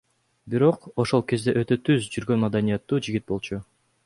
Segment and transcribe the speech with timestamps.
[0.53, 3.63] Бирок ошол кезде өтө түз жүргөн, маданияттуу жигит болчу.